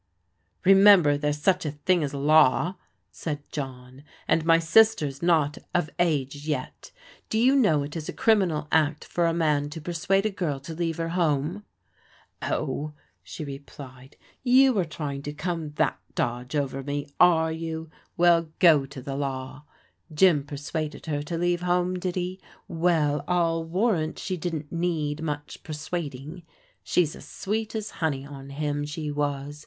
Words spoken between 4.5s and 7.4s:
sister's not of age yet. Do